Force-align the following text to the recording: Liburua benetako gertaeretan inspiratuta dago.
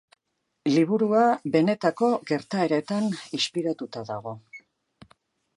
Liburua 0.75 1.25
benetako 1.57 2.09
gertaeretan 2.31 3.05
inspiratuta 3.41 4.07
dago. 4.13 4.39